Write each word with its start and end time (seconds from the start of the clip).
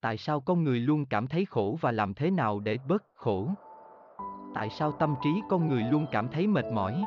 Tại 0.00 0.16
sao 0.16 0.40
con 0.40 0.64
người 0.64 0.80
luôn 0.80 1.06
cảm 1.06 1.26
thấy 1.26 1.44
khổ 1.44 1.78
và 1.80 1.92
làm 1.92 2.14
thế 2.14 2.30
nào 2.30 2.60
để 2.60 2.78
bớt 2.88 3.04
khổ? 3.14 3.48
Tại 4.54 4.70
sao 4.70 4.92
tâm 4.92 5.14
trí 5.22 5.30
con 5.48 5.68
người 5.68 5.82
luôn 5.82 6.06
cảm 6.12 6.28
thấy 6.28 6.46
mệt 6.46 6.64
mỏi? 6.72 7.04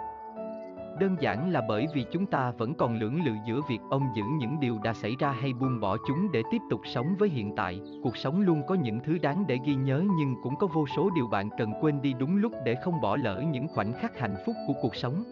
Đơn 0.99 1.15
giản 1.19 1.51
là 1.51 1.61
bởi 1.67 1.87
vì 1.93 2.05
chúng 2.11 2.25
ta 2.25 2.51
vẫn 2.51 2.73
còn 2.73 2.99
lưỡng 2.99 3.23
lự 3.23 3.31
giữa 3.47 3.61
việc 3.69 3.79
ông 3.89 4.03
giữ 4.15 4.23
những 4.37 4.59
điều 4.59 4.79
đã 4.83 4.93
xảy 4.93 5.15
ra 5.19 5.31
hay 5.31 5.53
buông 5.53 5.79
bỏ 5.79 5.97
chúng 6.07 6.31
để 6.31 6.43
tiếp 6.51 6.61
tục 6.69 6.81
sống 6.85 7.15
với 7.19 7.29
hiện 7.29 7.55
tại. 7.55 7.81
Cuộc 8.03 8.17
sống 8.17 8.41
luôn 8.41 8.61
có 8.67 8.75
những 8.75 8.99
thứ 8.99 9.17
đáng 9.17 9.47
để 9.47 9.57
ghi 9.65 9.75
nhớ 9.75 10.03
nhưng 10.17 10.35
cũng 10.43 10.55
có 10.55 10.67
vô 10.67 10.85
số 10.95 11.09
điều 11.15 11.27
bạn 11.27 11.49
cần 11.57 11.73
quên 11.81 12.01
đi 12.01 12.13
đúng 12.13 12.37
lúc 12.37 12.53
để 12.65 12.75
không 12.75 13.01
bỏ 13.01 13.15
lỡ 13.15 13.43
những 13.51 13.67
khoảnh 13.67 13.93
khắc 13.93 14.19
hạnh 14.19 14.35
phúc 14.45 14.55
của 14.67 14.73
cuộc 14.81 14.95
sống. 14.95 15.23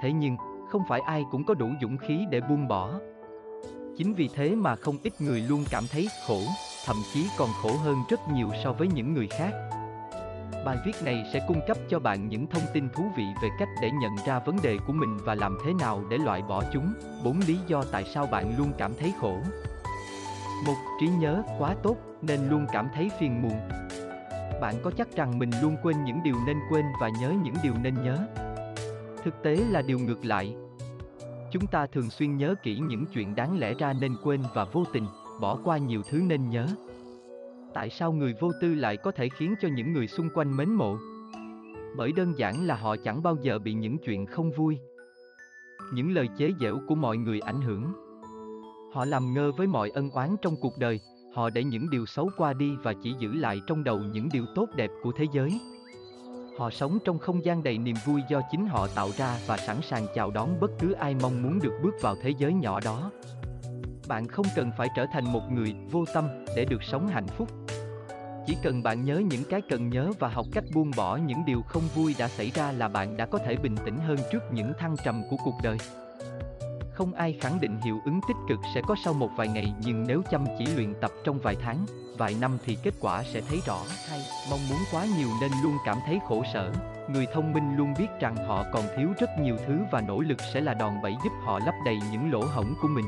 Thế 0.00 0.12
nhưng, 0.12 0.36
không 0.68 0.82
phải 0.88 1.00
ai 1.00 1.24
cũng 1.30 1.44
có 1.44 1.54
đủ 1.54 1.68
dũng 1.80 1.96
khí 1.96 2.26
để 2.30 2.40
buông 2.40 2.68
bỏ. 2.68 3.00
Chính 3.96 4.14
vì 4.14 4.28
thế 4.34 4.54
mà 4.54 4.76
không 4.76 4.98
ít 5.02 5.20
người 5.20 5.40
luôn 5.40 5.64
cảm 5.70 5.84
thấy 5.92 6.08
khổ, 6.26 6.40
thậm 6.86 6.96
chí 7.14 7.26
còn 7.38 7.48
khổ 7.62 7.70
hơn 7.84 7.96
rất 8.10 8.20
nhiều 8.28 8.50
so 8.64 8.72
với 8.72 8.88
những 8.88 9.14
người 9.14 9.28
khác. 9.28 9.50
Bài 10.64 10.76
viết 10.86 10.92
này 11.04 11.24
sẽ 11.32 11.40
cung 11.48 11.60
cấp 11.68 11.76
cho 11.88 11.98
bạn 11.98 12.28
những 12.28 12.46
thông 12.46 12.62
tin 12.74 12.88
thú 12.88 13.04
vị 13.16 13.24
về 13.42 13.48
cách 13.58 13.68
để 13.82 13.90
nhận 13.90 14.12
ra 14.26 14.38
vấn 14.38 14.56
đề 14.62 14.78
của 14.86 14.92
mình 14.92 15.18
và 15.24 15.34
làm 15.34 15.58
thế 15.64 15.72
nào 15.80 16.04
để 16.10 16.18
loại 16.18 16.42
bỏ 16.42 16.62
chúng. 16.72 16.92
4 17.24 17.40
lý 17.46 17.58
do 17.66 17.84
tại 17.92 18.04
sao 18.14 18.26
bạn 18.26 18.58
luôn 18.58 18.72
cảm 18.78 18.92
thấy 18.98 19.12
khổ. 19.20 19.38
Một, 20.66 20.76
trí 21.00 21.08
nhớ 21.08 21.42
quá 21.58 21.74
tốt 21.82 21.96
nên 22.22 22.48
luôn 22.48 22.66
cảm 22.72 22.88
thấy 22.94 23.10
phiền 23.20 23.42
muộn. 23.42 23.60
Bạn 24.60 24.74
có 24.82 24.90
chắc 24.96 25.16
rằng 25.16 25.38
mình 25.38 25.50
luôn 25.62 25.76
quên 25.82 26.04
những 26.04 26.22
điều 26.24 26.36
nên 26.46 26.56
quên 26.70 26.84
và 27.00 27.08
nhớ 27.20 27.32
những 27.42 27.54
điều 27.62 27.74
nên 27.82 27.94
nhớ? 28.04 28.18
Thực 29.24 29.42
tế 29.42 29.56
là 29.70 29.82
điều 29.82 29.98
ngược 29.98 30.24
lại. 30.24 30.54
Chúng 31.52 31.66
ta 31.66 31.86
thường 31.86 32.10
xuyên 32.10 32.36
nhớ 32.36 32.54
kỹ 32.62 32.78
những 32.78 33.06
chuyện 33.06 33.34
đáng 33.34 33.58
lẽ 33.58 33.74
ra 33.74 33.92
nên 34.00 34.16
quên 34.22 34.40
và 34.54 34.64
vô 34.64 34.84
tình, 34.92 35.06
bỏ 35.40 35.58
qua 35.64 35.78
nhiều 35.78 36.02
thứ 36.10 36.22
nên 36.26 36.50
nhớ. 36.50 36.66
Tại 37.74 37.90
sao 37.90 38.12
người 38.12 38.34
vô 38.40 38.50
tư 38.60 38.74
lại 38.74 38.96
có 38.96 39.12
thể 39.12 39.28
khiến 39.28 39.54
cho 39.60 39.68
những 39.68 39.92
người 39.92 40.06
xung 40.06 40.28
quanh 40.34 40.56
mến 40.56 40.70
mộ? 40.70 40.96
Bởi 41.96 42.12
đơn 42.12 42.32
giản 42.38 42.66
là 42.66 42.74
họ 42.74 42.96
chẳng 43.04 43.22
bao 43.22 43.36
giờ 43.42 43.58
bị 43.58 43.72
những 43.72 43.98
chuyện 43.98 44.26
không 44.26 44.50
vui. 44.50 44.78
Những 45.92 46.14
lời 46.14 46.28
chế 46.38 46.50
giễu 46.60 46.78
của 46.88 46.94
mọi 46.94 47.16
người 47.16 47.40
ảnh 47.40 47.60
hưởng. 47.60 47.92
Họ 48.92 49.04
làm 49.04 49.34
ngơ 49.34 49.52
với 49.52 49.66
mọi 49.66 49.90
ân 49.90 50.10
oán 50.10 50.36
trong 50.42 50.54
cuộc 50.60 50.78
đời, 50.78 51.00
họ 51.34 51.50
để 51.50 51.64
những 51.64 51.90
điều 51.90 52.06
xấu 52.06 52.30
qua 52.36 52.52
đi 52.52 52.76
và 52.82 52.94
chỉ 53.02 53.14
giữ 53.18 53.32
lại 53.32 53.60
trong 53.66 53.84
đầu 53.84 53.98
những 53.98 54.28
điều 54.32 54.44
tốt 54.54 54.68
đẹp 54.76 54.90
của 55.02 55.12
thế 55.12 55.26
giới 55.32 55.50
họ 56.60 56.70
sống 56.70 56.98
trong 57.04 57.18
không 57.18 57.44
gian 57.44 57.62
đầy 57.62 57.78
niềm 57.78 57.96
vui 58.04 58.22
do 58.28 58.40
chính 58.50 58.66
họ 58.66 58.86
tạo 58.94 59.10
ra 59.16 59.36
và 59.46 59.56
sẵn 59.56 59.76
sàng 59.82 60.06
chào 60.14 60.30
đón 60.30 60.60
bất 60.60 60.70
cứ 60.78 60.92
ai 60.92 61.14
mong 61.22 61.42
muốn 61.42 61.58
được 61.62 61.72
bước 61.82 61.94
vào 62.00 62.16
thế 62.22 62.32
giới 62.38 62.52
nhỏ 62.52 62.80
đó. 62.84 63.10
Bạn 64.08 64.28
không 64.28 64.46
cần 64.56 64.70
phải 64.78 64.88
trở 64.96 65.06
thành 65.12 65.32
một 65.32 65.42
người 65.50 65.74
vô 65.90 66.04
tâm 66.14 66.28
để 66.56 66.64
được 66.64 66.82
sống 66.82 67.08
hạnh 67.08 67.26
phúc. 67.26 67.48
Chỉ 68.46 68.56
cần 68.62 68.82
bạn 68.82 69.04
nhớ 69.04 69.22
những 69.30 69.44
cái 69.50 69.60
cần 69.68 69.90
nhớ 69.90 70.10
và 70.18 70.28
học 70.28 70.46
cách 70.52 70.64
buông 70.74 70.90
bỏ 70.96 71.16
những 71.16 71.44
điều 71.46 71.62
không 71.62 71.82
vui 71.94 72.14
đã 72.18 72.28
xảy 72.28 72.50
ra 72.54 72.72
là 72.72 72.88
bạn 72.88 73.16
đã 73.16 73.26
có 73.26 73.38
thể 73.38 73.56
bình 73.56 73.76
tĩnh 73.84 73.98
hơn 73.98 74.18
trước 74.32 74.42
những 74.52 74.72
thăng 74.78 74.96
trầm 75.04 75.22
của 75.30 75.36
cuộc 75.44 75.56
đời 75.62 75.76
không 77.00 77.14
ai 77.14 77.36
khẳng 77.40 77.60
định 77.60 77.80
hiệu 77.84 78.00
ứng 78.04 78.20
tích 78.28 78.36
cực 78.48 78.58
sẽ 78.74 78.80
có 78.86 78.94
sau 79.04 79.14
một 79.14 79.30
vài 79.36 79.48
ngày 79.48 79.72
nhưng 79.84 80.04
nếu 80.06 80.22
chăm 80.30 80.44
chỉ 80.58 80.66
luyện 80.66 80.94
tập 81.00 81.10
trong 81.24 81.38
vài 81.38 81.56
tháng 81.62 81.86
vài 82.18 82.36
năm 82.40 82.58
thì 82.64 82.76
kết 82.82 82.94
quả 83.00 83.22
sẽ 83.22 83.40
thấy 83.48 83.60
rõ. 83.66 83.78
Hay. 84.08 84.20
Mong 84.50 84.60
muốn 84.70 84.78
quá 84.92 85.06
nhiều 85.18 85.28
nên 85.40 85.50
luôn 85.62 85.76
cảm 85.84 85.98
thấy 86.06 86.18
khổ 86.28 86.42
sở. 86.52 86.72
Người 87.08 87.26
thông 87.34 87.52
minh 87.52 87.76
luôn 87.76 87.94
biết 87.98 88.06
rằng 88.20 88.36
họ 88.36 88.64
còn 88.72 88.84
thiếu 88.96 89.08
rất 89.20 89.30
nhiều 89.42 89.56
thứ 89.66 89.78
và 89.92 90.00
nỗ 90.00 90.20
lực 90.20 90.38
sẽ 90.54 90.60
là 90.60 90.74
đòn 90.74 90.92
bẩy 91.02 91.16
giúp 91.24 91.30
họ 91.44 91.58
lấp 91.58 91.74
đầy 91.84 91.98
những 92.12 92.32
lỗ 92.32 92.44
hổng 92.44 92.74
của 92.82 92.88
mình. 92.88 93.06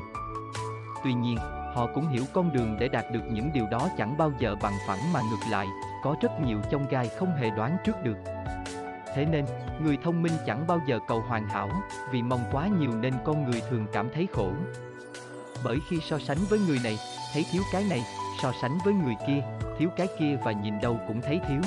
Tuy 1.05 1.13
nhiên 1.13 1.37
họ 1.75 1.89
cũng 1.95 2.09
hiểu 2.09 2.25
con 2.33 2.53
đường 2.53 2.77
để 2.81 2.89
đạt 2.89 3.05
được 3.13 3.23
những 3.31 3.53
điều 3.53 3.67
đó 3.71 3.89
chẳng 3.99 4.17
bao 4.19 4.33
giờ 4.39 4.55
bằng 4.63 4.75
phẳng 4.87 5.13
mà 5.13 5.21
ngược 5.21 5.51
lại 5.51 5.67
có 6.03 6.17
rất 6.21 6.41
nhiều 6.47 6.59
chông 6.71 6.87
gai 6.91 7.09
không 7.09 7.35
hề 7.37 7.51
đoán 7.51 7.77
trước 7.85 8.05
được. 8.05 8.17
Thế 9.15 9.25
nên 9.25 9.45
người 9.85 9.99
thông 10.05 10.23
minh 10.23 10.33
chẳng 10.47 10.67
bao 10.67 10.81
giờ 10.87 10.99
cầu 11.09 11.21
hoàn 11.21 11.49
hảo, 11.49 11.71
vì 12.11 12.23
mong 12.23 12.45
quá 12.53 12.69
nhiều 12.81 12.91
nên 13.01 13.15
con 13.25 13.51
người 13.51 13.63
thường 13.71 13.87
cảm 13.93 14.09
thấy 14.15 14.29
khổ. 14.33 14.51
Bởi 15.65 15.79
khi 15.89 15.99
so 16.01 16.19
sánh 16.19 16.39
với 16.49 16.59
người 16.59 16.79
này, 16.85 16.99
thấy 17.35 17.45
thiếu 17.53 17.63
cái 17.73 17.85
này, 17.91 18.03
so 18.43 18.53
sánh 18.63 18.79
với 18.85 18.95
người 18.95 19.15
kia, 19.27 19.43
thiếu 19.79 19.89
cái 19.97 20.07
kia 20.19 20.39
và 20.45 20.53
nhìn 20.53 20.81
đâu 20.81 21.01
cũng 21.09 21.21
thấy 21.21 21.41
thiếu. 21.49 21.61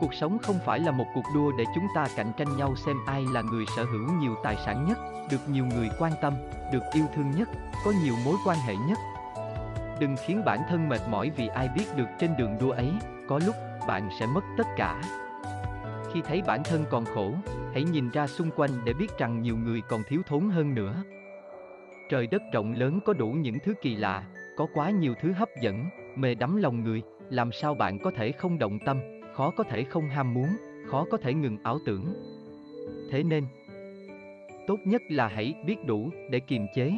Cuộc 0.00 0.14
sống 0.14 0.38
không 0.38 0.58
phải 0.64 0.78
là 0.78 0.90
một 0.90 1.04
cuộc 1.14 1.24
đua 1.34 1.52
để 1.58 1.64
chúng 1.74 1.86
ta 1.94 2.06
cạnh 2.16 2.32
tranh 2.36 2.56
nhau 2.56 2.74
xem 2.76 2.96
ai 3.06 3.24
là 3.32 3.42
người 3.42 3.64
sở 3.76 3.84
hữu 3.84 4.12
nhiều 4.12 4.34
tài 4.42 4.56
sản 4.66 4.84
nhất, 4.88 4.98
được 5.30 5.48
nhiều 5.48 5.66
người 5.66 5.88
quan 5.98 6.12
tâm, 6.20 6.34
được 6.72 6.82
yêu 6.92 7.04
thương 7.14 7.30
nhất, 7.30 7.48
có 7.84 7.92
nhiều 8.04 8.14
mối 8.24 8.36
quan 8.46 8.58
hệ 8.58 8.74
nhất. 8.76 8.98
Đừng 10.00 10.16
khiến 10.26 10.42
bản 10.44 10.58
thân 10.68 10.88
mệt 10.88 11.00
mỏi 11.08 11.30
vì 11.36 11.48
ai 11.48 11.68
biết 11.68 11.84
được 11.96 12.06
trên 12.18 12.36
đường 12.36 12.56
đua 12.60 12.70
ấy, 12.70 12.92
có 13.28 13.40
lúc 13.46 13.54
bạn 13.86 14.10
sẽ 14.20 14.26
mất 14.26 14.44
tất 14.58 14.66
cả 14.76 15.02
khi 16.12 16.20
thấy 16.20 16.42
bản 16.46 16.62
thân 16.64 16.84
còn 16.90 17.04
khổ, 17.04 17.34
hãy 17.72 17.84
nhìn 17.84 18.10
ra 18.10 18.26
xung 18.26 18.50
quanh 18.56 18.70
để 18.84 18.92
biết 18.92 19.18
rằng 19.18 19.42
nhiều 19.42 19.56
người 19.56 19.80
còn 19.88 20.02
thiếu 20.08 20.22
thốn 20.26 20.50
hơn 20.50 20.74
nữa 20.74 21.04
trời 22.10 22.26
đất 22.26 22.42
rộng 22.52 22.72
lớn 22.72 23.00
có 23.04 23.12
đủ 23.12 23.28
những 23.28 23.58
thứ 23.64 23.74
kỳ 23.82 23.96
lạ, 23.96 24.24
có 24.56 24.66
quá 24.74 24.90
nhiều 24.90 25.14
thứ 25.20 25.32
hấp 25.32 25.48
dẫn, 25.60 25.84
mê 26.16 26.34
đắm 26.34 26.56
lòng 26.56 26.84
người, 26.84 27.02
làm 27.30 27.52
sao 27.52 27.74
bạn 27.74 27.98
có 27.98 28.10
thể 28.10 28.32
không 28.32 28.58
động 28.58 28.78
tâm, 28.86 29.00
khó 29.34 29.50
có 29.50 29.64
thể 29.64 29.84
không 29.84 30.08
ham 30.08 30.34
muốn, 30.34 30.48
khó 30.86 31.06
có 31.10 31.16
thể 31.16 31.34
ngừng 31.34 31.58
ảo 31.62 31.78
tưởng 31.86 32.14
thế 33.10 33.22
nên, 33.22 33.44
tốt 34.66 34.76
nhất 34.84 35.02
là 35.08 35.28
hãy 35.28 35.54
biết 35.66 35.76
đủ 35.86 36.10
để 36.30 36.40
kiềm 36.40 36.66
chế 36.74 36.92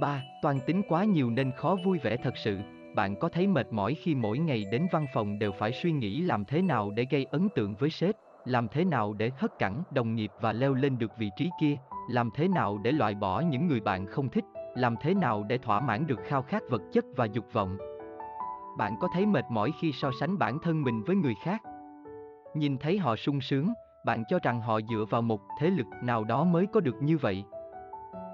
3. 0.00 0.22
Toàn 0.42 0.58
tính 0.66 0.82
quá 0.88 1.04
nhiều 1.04 1.30
nên 1.30 1.52
khó 1.56 1.76
vui 1.84 1.98
vẻ 1.98 2.16
thật 2.16 2.36
sự. 2.36 2.58
Bạn 2.94 3.16
có 3.16 3.28
thấy 3.28 3.46
mệt 3.46 3.72
mỏi 3.72 3.94
khi 3.94 4.14
mỗi 4.14 4.38
ngày 4.38 4.64
đến 4.72 4.86
văn 4.92 5.06
phòng 5.14 5.38
đều 5.38 5.52
phải 5.52 5.72
suy 5.72 5.92
nghĩ 5.92 6.20
làm 6.20 6.44
thế 6.44 6.62
nào 6.62 6.90
để 6.90 7.06
gây 7.10 7.24
ấn 7.24 7.48
tượng 7.54 7.74
với 7.74 7.90
sếp, 7.90 8.14
làm 8.44 8.68
thế 8.68 8.84
nào 8.84 9.12
để 9.12 9.30
hất 9.36 9.58
cẳng 9.58 9.82
đồng 9.90 10.14
nghiệp 10.14 10.30
và 10.40 10.52
leo 10.52 10.74
lên 10.74 10.98
được 10.98 11.12
vị 11.18 11.30
trí 11.36 11.50
kia, 11.60 11.76
làm 12.10 12.30
thế 12.34 12.48
nào 12.48 12.78
để 12.78 12.92
loại 12.92 13.14
bỏ 13.14 13.40
những 13.40 13.66
người 13.66 13.80
bạn 13.80 14.06
không 14.06 14.28
thích, 14.28 14.44
làm 14.76 14.94
thế 15.00 15.14
nào 15.14 15.44
để 15.48 15.58
thỏa 15.58 15.80
mãn 15.80 16.06
được 16.06 16.20
khao 16.26 16.42
khát 16.42 16.62
vật 16.70 16.82
chất 16.92 17.04
và 17.16 17.24
dục 17.24 17.44
vọng. 17.52 17.78
Bạn 18.78 18.96
có 19.00 19.08
thấy 19.14 19.26
mệt 19.26 19.44
mỏi 19.50 19.70
khi 19.80 19.92
so 19.92 20.10
sánh 20.20 20.38
bản 20.38 20.58
thân 20.62 20.82
mình 20.82 21.02
với 21.02 21.16
người 21.16 21.34
khác? 21.44 21.62
Nhìn 22.54 22.78
thấy 22.78 22.98
họ 22.98 23.16
sung 23.16 23.40
sướng, 23.40 23.72
bạn 24.06 24.24
cho 24.28 24.38
rằng 24.42 24.60
họ 24.60 24.80
dựa 24.90 25.04
vào 25.10 25.22
một 25.22 25.40
thế 25.58 25.70
lực 25.70 25.86
nào 26.02 26.24
đó 26.24 26.44
mới 26.44 26.66
có 26.66 26.80
được 26.80 27.02
như 27.02 27.18
vậy. 27.18 27.44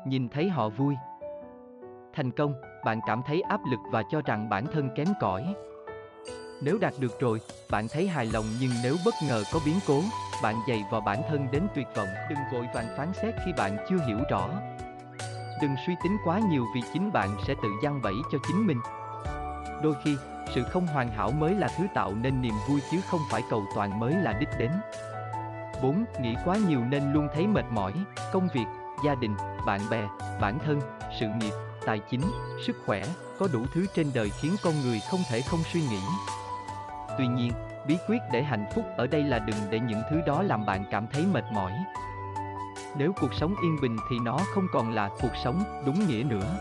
Nhìn 0.06 0.28
thấy 0.28 0.48
họ 0.48 0.68
vui, 0.68 0.94
thành 2.18 2.30
công, 2.30 2.54
bạn 2.84 3.00
cảm 3.06 3.22
thấy 3.26 3.42
áp 3.42 3.60
lực 3.70 3.80
và 3.90 4.02
cho 4.10 4.20
rằng 4.26 4.48
bản 4.48 4.66
thân 4.72 4.88
kém 4.96 5.06
cỏi. 5.20 5.54
Nếu 6.62 6.78
đạt 6.78 6.92
được 6.98 7.20
rồi, 7.20 7.40
bạn 7.70 7.88
thấy 7.88 8.08
hài 8.08 8.26
lòng 8.26 8.44
nhưng 8.60 8.70
nếu 8.82 8.96
bất 9.04 9.14
ngờ 9.28 9.42
có 9.52 9.60
biến 9.66 9.74
cố, 9.86 10.00
bạn 10.42 10.54
dày 10.68 10.84
vào 10.90 11.00
bản 11.00 11.22
thân 11.28 11.46
đến 11.52 11.62
tuyệt 11.74 11.86
vọng. 11.96 12.08
Đừng 12.30 12.38
vội 12.52 12.66
vàng 12.74 12.86
phán 12.96 13.12
xét 13.12 13.34
khi 13.44 13.52
bạn 13.56 13.76
chưa 13.88 13.98
hiểu 14.06 14.18
rõ. 14.30 14.48
Đừng 15.62 15.74
suy 15.86 15.94
tính 16.02 16.16
quá 16.24 16.40
nhiều 16.50 16.64
vì 16.74 16.80
chính 16.92 17.12
bạn 17.12 17.28
sẽ 17.46 17.54
tự 17.62 17.68
giăng 17.82 18.02
bẫy 18.02 18.14
cho 18.32 18.38
chính 18.48 18.66
mình. 18.66 18.80
Đôi 19.82 19.94
khi, 20.04 20.16
sự 20.54 20.62
không 20.62 20.86
hoàn 20.86 21.08
hảo 21.08 21.30
mới 21.30 21.54
là 21.54 21.68
thứ 21.78 21.86
tạo 21.94 22.14
nên 22.14 22.42
niềm 22.42 22.54
vui 22.68 22.80
chứ 22.90 23.00
không 23.10 23.20
phải 23.30 23.42
cầu 23.50 23.64
toàn 23.74 24.00
mới 24.00 24.14
là 24.14 24.32
đích 24.32 24.58
đến. 24.58 24.70
4. 25.82 26.04
Nghĩ 26.20 26.34
quá 26.44 26.56
nhiều 26.68 26.80
nên 26.80 27.12
luôn 27.12 27.28
thấy 27.34 27.46
mệt 27.46 27.64
mỏi, 27.70 27.92
công 28.32 28.48
việc, 28.54 28.66
gia 29.04 29.14
đình, 29.14 29.36
bạn 29.66 29.80
bè, 29.90 30.08
bản 30.40 30.58
thân, 30.58 30.80
sự 31.20 31.26
nghiệp, 31.40 31.52
tài 31.88 31.98
chính, 31.98 32.20
sức 32.66 32.76
khỏe, 32.86 33.02
có 33.38 33.48
đủ 33.52 33.60
thứ 33.74 33.86
trên 33.94 34.10
đời 34.14 34.30
khiến 34.40 34.56
con 34.62 34.74
người 34.82 35.00
không 35.10 35.20
thể 35.30 35.40
không 35.40 35.60
suy 35.72 35.80
nghĩ. 35.80 36.00
Tuy 37.18 37.26
nhiên, 37.26 37.52
bí 37.86 37.96
quyết 38.08 38.18
để 38.32 38.42
hạnh 38.42 38.66
phúc 38.74 38.84
ở 38.96 39.06
đây 39.06 39.22
là 39.22 39.38
đừng 39.38 39.56
để 39.70 39.80
những 39.80 40.02
thứ 40.10 40.20
đó 40.26 40.42
làm 40.42 40.66
bạn 40.66 40.84
cảm 40.90 41.06
thấy 41.12 41.26
mệt 41.32 41.44
mỏi. 41.52 41.72
Nếu 42.96 43.12
cuộc 43.20 43.34
sống 43.34 43.54
yên 43.62 43.76
bình 43.82 43.96
thì 44.10 44.16
nó 44.24 44.38
không 44.54 44.66
còn 44.72 44.94
là 44.94 45.10
cuộc 45.20 45.36
sống 45.44 45.82
đúng 45.86 46.08
nghĩa 46.08 46.22
nữa. 46.22 46.58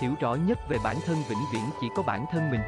Hiểu 0.00 0.14
rõ 0.20 0.34
nhất 0.34 0.58
về 0.68 0.78
bản 0.84 0.96
thân 1.06 1.16
vĩnh 1.28 1.44
viễn 1.52 1.64
chỉ 1.80 1.88
có 1.96 2.02
bản 2.02 2.24
thân 2.32 2.50
mình. 2.50 2.60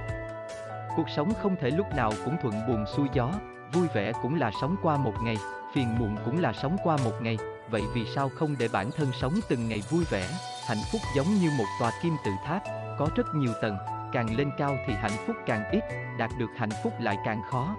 Cuộc 0.96 1.10
sống 1.16 1.32
không 1.42 1.56
thể 1.60 1.70
lúc 1.70 1.86
nào 1.96 2.12
cũng 2.25 2.36
thuận 2.42 2.54
buồm 2.69 2.84
xuôi 2.96 3.08
gió, 3.12 3.32
vui 3.72 3.88
vẻ 3.94 4.12
cũng 4.22 4.40
là 4.40 4.50
sống 4.60 4.76
qua 4.82 4.96
một 4.96 5.14
ngày, 5.22 5.36
phiền 5.75 5.98
muộn 5.98 6.16
cũng 6.25 6.40
là 6.40 6.52
sống 6.52 6.76
qua 6.84 6.96
một 7.04 7.14
ngày, 7.20 7.36
vậy 7.70 7.82
vì 7.94 8.06
sao 8.14 8.28
không 8.28 8.56
để 8.58 8.69
bản 8.72 8.90
thân 8.96 9.12
sống 9.12 9.34
từng 9.49 9.69
ngày 9.69 9.82
vui 9.90 10.05
vẻ, 10.11 10.28
hạnh 10.67 10.82
phúc 10.93 11.00
giống 11.17 11.26
như 11.40 11.50
một 11.58 11.64
tòa 11.81 11.93
kim 12.02 12.17
tự 12.25 12.31
tháp, 12.44 12.62
có 12.99 13.08
rất 13.17 13.26
nhiều 13.34 13.52
tầng, 13.62 13.76
càng 14.12 14.37
lên 14.37 14.50
cao 14.58 14.76
thì 14.87 14.94
hạnh 14.94 15.26
phúc 15.26 15.37
càng 15.46 15.70
ít, 15.70 15.81
đạt 16.19 16.31
được 16.38 16.50
hạnh 16.56 16.70
phúc 16.82 16.93
lại 17.00 17.19
càng 17.25 17.43
khó. 17.50 17.76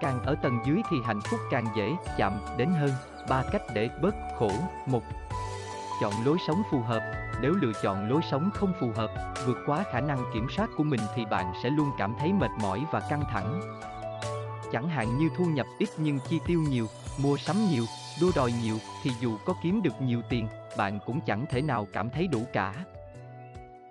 Càng 0.00 0.22
ở 0.22 0.34
tầng 0.42 0.58
dưới 0.66 0.82
thì 0.90 0.96
hạnh 1.04 1.20
phúc 1.20 1.40
càng 1.50 1.66
dễ 1.76 1.92
chạm 2.16 2.40
đến 2.58 2.68
hơn. 2.80 2.90
Ba 3.28 3.42
cách 3.52 3.62
để 3.74 3.88
bớt 4.02 4.14
khổ. 4.38 4.50
Một, 4.86 5.02
chọn 6.00 6.12
lối 6.24 6.38
sống 6.46 6.62
phù 6.70 6.80
hợp. 6.80 7.02
Nếu 7.40 7.52
lựa 7.52 7.72
chọn 7.82 8.08
lối 8.08 8.20
sống 8.30 8.50
không 8.54 8.72
phù 8.80 8.90
hợp, 8.96 9.10
vượt 9.46 9.58
quá 9.66 9.84
khả 9.92 10.00
năng 10.00 10.24
kiểm 10.34 10.46
soát 10.56 10.70
của 10.76 10.84
mình 10.84 11.00
thì 11.14 11.24
bạn 11.24 11.52
sẽ 11.62 11.70
luôn 11.70 11.90
cảm 11.98 12.14
thấy 12.18 12.32
mệt 12.32 12.50
mỏi 12.62 12.84
và 12.90 13.00
căng 13.00 13.24
thẳng. 13.32 13.60
Chẳng 14.72 14.88
hạn 14.88 15.18
như 15.18 15.28
thu 15.36 15.44
nhập 15.44 15.66
ít 15.78 15.88
nhưng 15.98 16.18
chi 16.28 16.38
tiêu 16.46 16.60
nhiều, 16.60 16.86
mua 17.22 17.36
sắm 17.36 17.56
nhiều, 17.70 17.84
đua 18.20 18.30
đòi 18.36 18.52
nhiều 18.62 18.76
thì 19.02 19.10
dù 19.20 19.36
có 19.44 19.54
kiếm 19.62 19.82
được 19.82 20.02
nhiều 20.02 20.22
tiền, 20.30 20.46
bạn 20.78 20.98
cũng 21.06 21.20
chẳng 21.26 21.46
thể 21.50 21.62
nào 21.62 21.86
cảm 21.92 22.10
thấy 22.10 22.26
đủ 22.26 22.44
cả. 22.52 22.86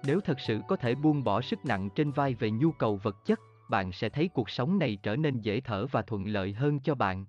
Nếu 0.04 0.20
thật 0.22 0.40
sự 0.40 0.62
có 0.68 0.76
thể 0.76 0.96
buông 0.96 1.24
bỏ 1.24 1.42
sức 1.42 1.66
nặng 1.66 1.90
trên 1.96 2.12
vai 2.12 2.34
về 2.34 2.52
nhu 2.52 2.72
cầu 2.72 2.98
vật 3.04 3.26
chất, 3.26 3.40
bạn 3.70 3.92
sẽ 3.92 4.10
thấy 4.10 4.28
cuộc 4.28 4.50
sống 4.50 4.80
này 4.80 4.98
trở 5.04 5.16
nên 5.16 5.42
dễ 5.42 5.62
thở 5.62 5.86
và 5.92 6.02
thuận 6.02 6.28
lợi 6.28 6.54
hơn 6.54 6.80
cho 6.80 6.96
bạn. 6.96 7.26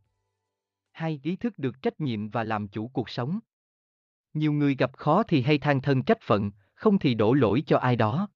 Hai, 0.93 1.21
ý 1.23 1.37
thức 1.37 1.59
được 1.59 1.83
trách 1.83 2.01
nhiệm 2.01 2.29
và 2.29 2.45
làm 2.45 2.69
chủ 2.69 2.89
cuộc 2.89 3.11
sống. 3.11 3.39
Nhiều 4.35 4.53
người 4.53 4.75
gặp 4.75 4.97
khó 4.97 5.23
thì 5.23 5.43
hay 5.43 5.59
than 5.59 5.81
thân 5.81 6.03
trách 6.03 6.21
phận, 6.23 6.51
không 6.75 6.99
thì 6.99 7.15
đổ 7.15 7.33
lỗi 7.33 7.63
cho 7.67 7.79
ai 7.79 7.97
đó. 7.97 8.29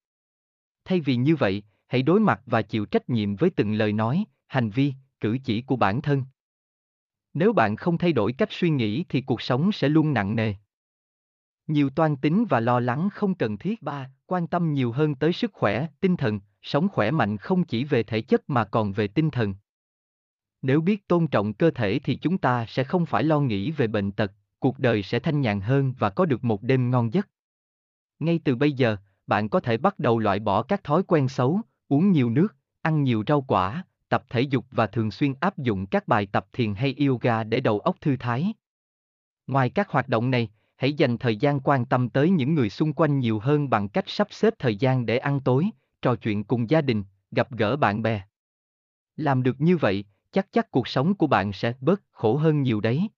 Thay 0.84 1.00
vì 1.00 1.16
như 1.16 1.36
vậy, 1.36 1.62
hãy 1.86 2.02
đối 2.02 2.20
mặt 2.20 2.40
và 2.46 2.62
chịu 2.62 2.86
trách 2.86 3.10
nhiệm 3.10 3.36
với 3.36 3.50
từng 3.50 3.72
lời 3.72 3.92
nói, 3.92 4.24
hành 4.46 4.70
vi, 4.70 4.94
cử 5.20 5.38
chỉ 5.44 5.62
của 5.62 5.76
bản 5.76 6.02
thân. 6.02 6.24
Nếu 7.34 7.52
bạn 7.52 7.76
không 7.76 7.98
thay 7.98 8.12
đổi 8.12 8.32
cách 8.32 8.52
suy 8.52 8.70
nghĩ 8.70 9.04
thì 9.08 9.20
cuộc 9.20 9.42
sống 9.42 9.72
sẽ 9.72 9.88
luôn 9.88 10.14
nặng 10.14 10.36
nề. 10.36 10.54
Nhiều 11.66 11.90
toan 11.90 12.16
tính 12.16 12.44
và 12.48 12.60
lo 12.60 12.80
lắng 12.80 13.08
không 13.12 13.34
cần 13.34 13.58
thiết 13.58 13.82
ba, 13.82 14.10
quan 14.26 14.46
tâm 14.46 14.72
nhiều 14.74 14.92
hơn 14.92 15.14
tới 15.14 15.32
sức 15.32 15.52
khỏe, 15.52 15.88
tinh 16.00 16.16
thần, 16.16 16.40
sống 16.62 16.88
khỏe 16.88 17.10
mạnh 17.10 17.36
không 17.36 17.64
chỉ 17.64 17.84
về 17.84 18.02
thể 18.02 18.20
chất 18.20 18.50
mà 18.50 18.64
còn 18.64 18.92
về 18.92 19.08
tinh 19.08 19.30
thần. 19.30 19.54
Nếu 20.62 20.80
biết 20.80 21.08
tôn 21.08 21.26
trọng 21.26 21.54
cơ 21.54 21.70
thể 21.70 21.98
thì 22.04 22.16
chúng 22.16 22.38
ta 22.38 22.66
sẽ 22.68 22.84
không 22.84 23.06
phải 23.06 23.22
lo 23.24 23.40
nghĩ 23.40 23.70
về 23.70 23.86
bệnh 23.86 24.12
tật, 24.12 24.32
cuộc 24.58 24.78
đời 24.78 25.02
sẽ 25.02 25.18
thanh 25.18 25.40
nhàn 25.40 25.60
hơn 25.60 25.94
và 25.98 26.10
có 26.10 26.24
được 26.24 26.44
một 26.44 26.62
đêm 26.62 26.90
ngon 26.90 27.12
giấc. 27.12 27.28
Ngay 28.18 28.40
từ 28.44 28.56
bây 28.56 28.72
giờ, 28.72 28.96
bạn 29.26 29.48
có 29.48 29.60
thể 29.60 29.76
bắt 29.76 29.98
đầu 29.98 30.18
loại 30.18 30.40
bỏ 30.40 30.62
các 30.62 30.84
thói 30.84 31.02
quen 31.02 31.28
xấu, 31.28 31.60
uống 31.88 32.12
nhiều 32.12 32.30
nước, 32.30 32.56
ăn 32.82 33.02
nhiều 33.02 33.24
rau 33.26 33.42
quả, 33.42 33.84
tập 34.14 34.24
thể 34.30 34.40
dục 34.40 34.64
và 34.70 34.86
thường 34.86 35.10
xuyên 35.10 35.34
áp 35.40 35.58
dụng 35.58 35.86
các 35.86 36.08
bài 36.08 36.26
tập 36.26 36.46
thiền 36.52 36.74
hay 36.74 36.94
yoga 37.06 37.44
để 37.44 37.60
đầu 37.60 37.78
óc 37.78 37.96
thư 38.00 38.16
thái. 38.16 38.54
Ngoài 39.46 39.70
các 39.70 39.88
hoạt 39.88 40.08
động 40.08 40.30
này, 40.30 40.48
hãy 40.76 40.92
dành 40.92 41.18
thời 41.18 41.36
gian 41.36 41.60
quan 41.60 41.84
tâm 41.84 42.08
tới 42.08 42.30
những 42.30 42.54
người 42.54 42.70
xung 42.70 42.92
quanh 42.92 43.18
nhiều 43.18 43.38
hơn 43.38 43.70
bằng 43.70 43.88
cách 43.88 44.04
sắp 44.06 44.28
xếp 44.30 44.54
thời 44.58 44.76
gian 44.76 45.06
để 45.06 45.18
ăn 45.18 45.40
tối, 45.40 45.70
trò 46.02 46.16
chuyện 46.16 46.44
cùng 46.44 46.70
gia 46.70 46.80
đình, 46.80 47.04
gặp 47.30 47.52
gỡ 47.52 47.76
bạn 47.76 48.02
bè. 48.02 48.22
Làm 49.16 49.42
được 49.42 49.60
như 49.60 49.76
vậy, 49.76 50.04
chắc 50.32 50.52
chắn 50.52 50.64
cuộc 50.70 50.88
sống 50.88 51.14
của 51.14 51.26
bạn 51.26 51.52
sẽ 51.52 51.72
bớt 51.80 52.02
khổ 52.12 52.36
hơn 52.36 52.62
nhiều 52.62 52.80
đấy. 52.80 53.08